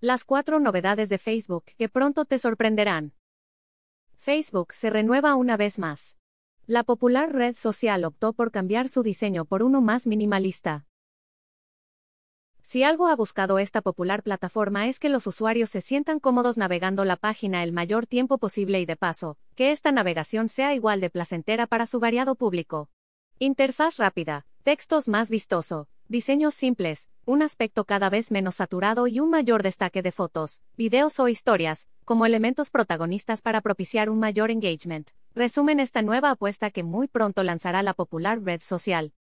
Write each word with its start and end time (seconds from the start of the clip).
Las 0.00 0.24
cuatro 0.24 0.60
novedades 0.60 1.08
de 1.08 1.18
Facebook 1.18 1.64
que 1.76 1.88
pronto 1.88 2.24
te 2.24 2.38
sorprenderán. 2.38 3.14
Facebook 4.14 4.72
se 4.72 4.90
renueva 4.90 5.34
una 5.34 5.56
vez 5.56 5.80
más. 5.80 6.16
La 6.68 6.84
popular 6.84 7.32
red 7.32 7.56
social 7.56 8.04
optó 8.04 8.32
por 8.32 8.52
cambiar 8.52 8.88
su 8.88 9.02
diseño 9.02 9.44
por 9.44 9.64
uno 9.64 9.80
más 9.80 10.06
minimalista. 10.06 10.86
Si 12.62 12.84
algo 12.84 13.08
ha 13.08 13.16
buscado 13.16 13.58
esta 13.58 13.82
popular 13.82 14.22
plataforma 14.22 14.86
es 14.86 15.00
que 15.00 15.08
los 15.08 15.26
usuarios 15.26 15.70
se 15.70 15.80
sientan 15.80 16.20
cómodos 16.20 16.56
navegando 16.56 17.04
la 17.04 17.16
página 17.16 17.64
el 17.64 17.72
mayor 17.72 18.06
tiempo 18.06 18.38
posible 18.38 18.80
y 18.80 18.86
de 18.86 18.94
paso, 18.94 19.36
que 19.56 19.72
esta 19.72 19.90
navegación 19.90 20.48
sea 20.48 20.74
igual 20.74 21.00
de 21.00 21.10
placentera 21.10 21.66
para 21.66 21.86
su 21.86 21.98
variado 21.98 22.36
público. 22.36 22.88
Interfaz 23.40 23.96
rápida, 23.96 24.46
textos 24.62 25.08
más 25.08 25.28
vistoso, 25.28 25.88
diseños 26.08 26.54
simples, 26.54 27.08
un 27.26 27.42
aspecto 27.42 27.84
cada 27.84 28.08
vez 28.08 28.30
menos 28.30 28.56
saturado 28.56 29.06
y 29.06 29.20
un 29.20 29.28
mayor 29.28 29.62
destaque 29.62 30.00
de 30.00 30.10
fotos, 30.10 30.62
videos 30.76 31.20
o 31.20 31.28
historias, 31.28 31.86
como 32.06 32.24
elementos 32.24 32.70
protagonistas 32.70 33.42
para 33.42 33.60
propiciar 33.60 34.08
un 34.08 34.18
mayor 34.18 34.50
engagement, 34.50 35.10
resumen 35.34 35.80
esta 35.80 36.00
nueva 36.00 36.30
apuesta 36.30 36.70
que 36.70 36.82
muy 36.82 37.08
pronto 37.08 37.42
lanzará 37.42 37.82
la 37.82 37.92
popular 37.92 38.42
red 38.42 38.62
social. 38.62 39.12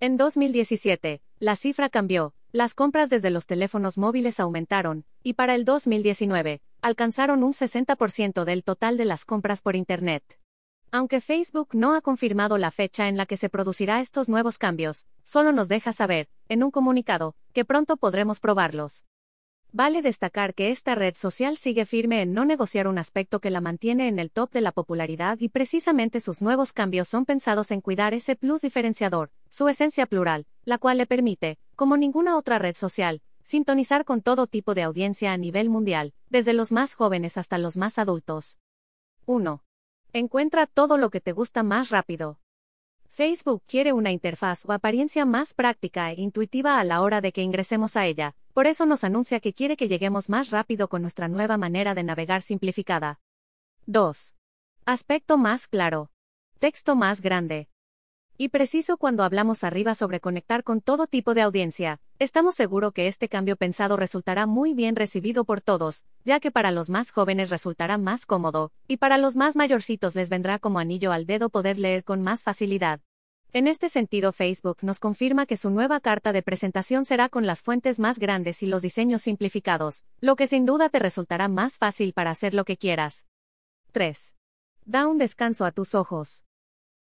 En 0.00 0.16
2017, 0.16 1.22
la 1.38 1.54
cifra 1.54 1.88
cambió, 1.88 2.34
las 2.50 2.74
compras 2.74 3.08
desde 3.08 3.30
los 3.30 3.46
teléfonos 3.46 3.96
móviles 3.96 4.40
aumentaron, 4.40 5.04
y 5.22 5.34
para 5.34 5.54
el 5.54 5.64
2019, 5.64 6.60
alcanzaron 6.82 7.44
un 7.44 7.52
60% 7.52 8.44
del 8.44 8.64
total 8.64 8.96
de 8.96 9.04
las 9.04 9.24
compras 9.24 9.62
por 9.62 9.76
Internet. 9.76 10.38
Aunque 10.96 11.20
Facebook 11.20 11.74
no 11.74 11.94
ha 11.94 12.00
confirmado 12.00 12.56
la 12.56 12.70
fecha 12.70 13.06
en 13.06 13.18
la 13.18 13.26
que 13.26 13.36
se 13.36 13.50
producirá 13.50 14.00
estos 14.00 14.30
nuevos 14.30 14.56
cambios, 14.56 15.04
solo 15.24 15.52
nos 15.52 15.68
deja 15.68 15.92
saber, 15.92 16.30
en 16.48 16.62
un 16.62 16.70
comunicado, 16.70 17.36
que 17.52 17.66
pronto 17.66 17.98
podremos 17.98 18.40
probarlos. 18.40 19.04
Vale 19.72 20.00
destacar 20.00 20.54
que 20.54 20.70
esta 20.70 20.94
red 20.94 21.14
social 21.14 21.58
sigue 21.58 21.84
firme 21.84 22.22
en 22.22 22.32
no 22.32 22.46
negociar 22.46 22.88
un 22.88 22.96
aspecto 22.96 23.40
que 23.40 23.50
la 23.50 23.60
mantiene 23.60 24.08
en 24.08 24.18
el 24.18 24.30
top 24.30 24.50
de 24.52 24.62
la 24.62 24.72
popularidad 24.72 25.36
y 25.38 25.50
precisamente 25.50 26.18
sus 26.20 26.40
nuevos 26.40 26.72
cambios 26.72 27.08
son 27.08 27.26
pensados 27.26 27.72
en 27.72 27.82
cuidar 27.82 28.14
ese 28.14 28.34
plus 28.34 28.62
diferenciador, 28.62 29.30
su 29.50 29.68
esencia 29.68 30.06
plural, 30.06 30.46
la 30.64 30.78
cual 30.78 30.96
le 30.96 31.04
permite, 31.04 31.58
como 31.74 31.98
ninguna 31.98 32.38
otra 32.38 32.58
red 32.58 32.74
social, 32.74 33.20
sintonizar 33.42 34.06
con 34.06 34.22
todo 34.22 34.46
tipo 34.46 34.72
de 34.72 34.84
audiencia 34.84 35.34
a 35.34 35.36
nivel 35.36 35.68
mundial, 35.68 36.14
desde 36.30 36.54
los 36.54 36.72
más 36.72 36.94
jóvenes 36.94 37.36
hasta 37.36 37.58
los 37.58 37.76
más 37.76 37.98
adultos. 37.98 38.56
1. 39.26 39.65
Encuentra 40.18 40.66
todo 40.66 40.96
lo 40.96 41.10
que 41.10 41.20
te 41.20 41.32
gusta 41.32 41.62
más 41.62 41.90
rápido. 41.90 42.38
Facebook 43.10 43.62
quiere 43.66 43.92
una 43.92 44.12
interfaz 44.12 44.64
o 44.64 44.72
apariencia 44.72 45.26
más 45.26 45.52
práctica 45.52 46.10
e 46.10 46.22
intuitiva 46.22 46.80
a 46.80 46.84
la 46.84 47.02
hora 47.02 47.20
de 47.20 47.32
que 47.32 47.42
ingresemos 47.42 47.98
a 47.98 48.06
ella, 48.06 48.34
por 48.54 48.66
eso 48.66 48.86
nos 48.86 49.04
anuncia 49.04 49.40
que 49.40 49.52
quiere 49.52 49.76
que 49.76 49.88
lleguemos 49.88 50.30
más 50.30 50.48
rápido 50.48 50.88
con 50.88 51.02
nuestra 51.02 51.28
nueva 51.28 51.58
manera 51.58 51.94
de 51.94 52.02
navegar 52.02 52.40
simplificada. 52.40 53.20
2. 53.84 54.34
Aspecto 54.86 55.36
más 55.36 55.68
claro. 55.68 56.08
Texto 56.60 56.96
más 56.96 57.20
grande. 57.20 57.68
Y 58.38 58.50
preciso 58.50 58.98
cuando 58.98 59.24
hablamos 59.24 59.64
arriba 59.64 59.94
sobre 59.94 60.20
conectar 60.20 60.62
con 60.62 60.82
todo 60.82 61.06
tipo 61.06 61.32
de 61.32 61.40
audiencia, 61.40 62.00
estamos 62.18 62.54
seguros 62.54 62.92
que 62.92 63.06
este 63.06 63.30
cambio 63.30 63.56
pensado 63.56 63.96
resultará 63.96 64.44
muy 64.44 64.74
bien 64.74 64.94
recibido 64.94 65.46
por 65.46 65.62
todos, 65.62 66.04
ya 66.22 66.38
que 66.38 66.50
para 66.50 66.70
los 66.70 66.90
más 66.90 67.12
jóvenes 67.12 67.48
resultará 67.48 67.96
más 67.96 68.26
cómodo, 68.26 68.72
y 68.88 68.98
para 68.98 69.16
los 69.16 69.36
más 69.36 69.56
mayorcitos 69.56 70.14
les 70.14 70.28
vendrá 70.28 70.58
como 70.58 70.78
anillo 70.78 71.12
al 71.12 71.24
dedo 71.24 71.48
poder 71.48 71.78
leer 71.78 72.04
con 72.04 72.20
más 72.20 72.42
facilidad. 72.42 73.00
En 73.54 73.68
este 73.68 73.88
sentido, 73.88 74.32
Facebook 74.32 74.78
nos 74.82 75.00
confirma 75.00 75.46
que 75.46 75.56
su 75.56 75.70
nueva 75.70 76.00
carta 76.00 76.34
de 76.34 76.42
presentación 76.42 77.06
será 77.06 77.30
con 77.30 77.46
las 77.46 77.62
fuentes 77.62 77.98
más 77.98 78.18
grandes 78.18 78.62
y 78.62 78.66
los 78.66 78.82
diseños 78.82 79.22
simplificados, 79.22 80.04
lo 80.20 80.36
que 80.36 80.46
sin 80.46 80.66
duda 80.66 80.90
te 80.90 80.98
resultará 80.98 81.48
más 81.48 81.78
fácil 81.78 82.12
para 82.12 82.32
hacer 82.32 82.52
lo 82.52 82.66
que 82.66 82.76
quieras. 82.76 83.24
3. 83.92 84.34
Da 84.84 85.06
un 85.06 85.16
descanso 85.16 85.64
a 85.64 85.72
tus 85.72 85.94
ojos. 85.94 86.45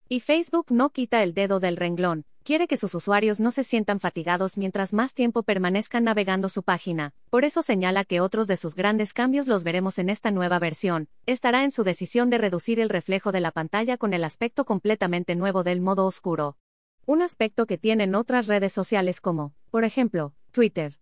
Y 0.06 0.20
Facebook 0.20 0.66
no 0.69 0.91
quita 0.91 1.22
el 1.22 1.32
dedo 1.32 1.60
del 1.60 1.78
renglón, 1.78 2.26
quiere 2.42 2.69
que 2.69 2.76
sus 2.76 2.94
usuarios 2.94 3.41
no 3.41 3.50
se 3.50 3.65
sientan 3.65 4.00
fatigados 4.00 4.59
mientras 4.59 4.92
más 4.92 5.15
tiempo 5.15 5.42
permanezcan 5.42 6.04
navegando 6.04 6.50
su 6.50 6.62
página, 6.62 7.15
por 7.31 7.42
eso 7.47 7.62
señala 7.62 8.04
que 8.04 8.20
otros 8.20 8.47
de 8.47 8.59
sus 8.59 8.75
grandes 8.75 9.15
cambios 9.15 9.47
los 9.47 9.65
veremos 9.65 9.98
en 9.98 10.10
esta 10.10 10.31
nueva 10.31 10.59
versión, 10.59 11.09
estará 11.25 11.65
en 11.65 11.70
su 11.70 11.84
decisión 11.84 12.28
de 12.28 12.37
reducir 12.37 12.81
el 12.81 12.91
reflejo 12.91 13.32
de 13.32 13.41
la 13.41 13.50
pantalla 13.50 13.97
con 13.97 14.12
el 14.12 14.25
aspecto 14.25 14.66
completamente 14.66 15.37
nuevo 15.37 15.65
del 15.65 15.81
modo 15.81 16.04
oscuro. 16.04 16.59
Un 17.06 17.22
aspecto 17.22 17.65
que 17.65 17.78
tienen 17.78 18.15
otras 18.15 18.47
redes 18.47 18.75
sociales 18.75 19.22
como, 19.22 19.54
por 19.71 19.84
ejemplo, 19.84 20.34
Twitter. 20.53 20.98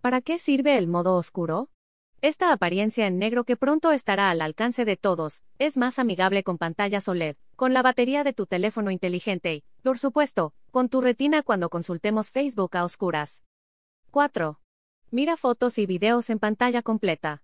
¿Para 0.00 0.20
qué 0.20 0.38
sirve 0.38 0.78
el 0.78 0.86
modo 0.86 1.16
oscuro? 1.16 1.70
Esta 2.20 2.52
apariencia 2.52 3.08
en 3.08 3.18
negro 3.18 3.42
que 3.42 3.56
pronto 3.56 3.90
estará 3.90 4.30
al 4.30 4.40
alcance 4.42 4.84
de 4.84 4.96
todos, 4.96 5.42
es 5.58 5.76
más 5.76 5.98
amigable 5.98 6.44
con 6.44 6.58
pantallas 6.58 7.08
OLED, 7.08 7.36
con 7.58 7.74
la 7.74 7.82
batería 7.82 8.22
de 8.22 8.32
tu 8.32 8.46
teléfono 8.46 8.92
inteligente 8.92 9.52
y, 9.52 9.64
por 9.82 9.98
supuesto, 9.98 10.54
con 10.70 10.88
tu 10.88 11.00
retina 11.00 11.42
cuando 11.42 11.70
consultemos 11.70 12.30
Facebook 12.30 12.76
a 12.76 12.84
oscuras. 12.84 13.42
4. 14.12 14.60
Mira 15.10 15.36
fotos 15.36 15.76
y 15.78 15.84
videos 15.84 16.30
en 16.30 16.38
pantalla 16.38 16.82
completa. 16.82 17.42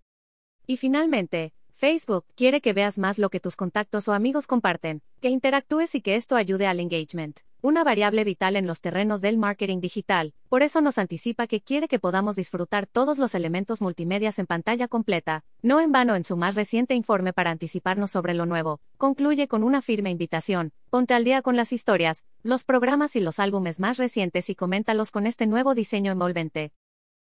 Y 0.68 0.76
finalmente, 0.76 1.52
Facebook 1.74 2.26
quiere 2.36 2.60
que 2.60 2.72
veas 2.72 2.96
más 2.96 3.18
lo 3.18 3.28
que 3.28 3.40
tus 3.40 3.56
contactos 3.56 4.06
o 4.06 4.12
amigos 4.12 4.46
comparten, 4.46 5.02
que 5.20 5.30
interactúes 5.30 5.96
y 5.96 6.00
que 6.00 6.14
esto 6.14 6.36
ayude 6.36 6.68
al 6.68 6.78
engagement 6.78 7.40
una 7.64 7.82
variable 7.82 8.24
vital 8.24 8.56
en 8.56 8.66
los 8.66 8.82
terrenos 8.82 9.22
del 9.22 9.38
marketing 9.38 9.80
digital, 9.80 10.34
por 10.50 10.62
eso 10.62 10.82
nos 10.82 10.98
anticipa 10.98 11.46
que 11.46 11.62
quiere 11.62 11.88
que 11.88 11.98
podamos 11.98 12.36
disfrutar 12.36 12.86
todos 12.86 13.16
los 13.16 13.34
elementos 13.34 13.80
multimedias 13.80 14.38
en 14.38 14.44
pantalla 14.44 14.86
completa, 14.86 15.44
no 15.62 15.80
en 15.80 15.90
vano 15.90 16.14
en 16.14 16.24
su 16.24 16.36
más 16.36 16.56
reciente 16.56 16.94
informe 16.94 17.32
para 17.32 17.50
anticiparnos 17.50 18.10
sobre 18.10 18.34
lo 18.34 18.44
nuevo, 18.44 18.82
concluye 18.98 19.48
con 19.48 19.62
una 19.64 19.80
firme 19.80 20.10
invitación, 20.10 20.74
ponte 20.90 21.14
al 21.14 21.24
día 21.24 21.40
con 21.40 21.56
las 21.56 21.72
historias, 21.72 22.26
los 22.42 22.64
programas 22.64 23.16
y 23.16 23.20
los 23.20 23.38
álbumes 23.38 23.80
más 23.80 23.96
recientes 23.96 24.50
y 24.50 24.54
coméntalos 24.54 25.10
con 25.10 25.26
este 25.26 25.46
nuevo 25.46 25.74
diseño 25.74 26.12
envolvente. 26.12 26.70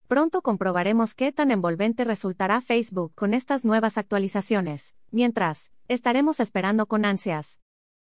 Pronto 0.08 0.42
comprobaremos 0.42 1.14
qué 1.14 1.34
tan 1.34 1.52
envolvente 1.52 2.06
resultará 2.06 2.62
Facebook 2.62 3.12
con 3.16 3.34
estas 3.34 3.66
nuevas 3.66 3.98
actualizaciones, 3.98 4.96
mientras, 5.12 5.72
estaremos 5.90 6.40
esperando 6.40 6.86
con 6.86 7.04
ansias. 7.04 7.60